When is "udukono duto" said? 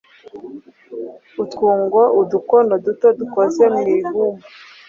2.21-3.07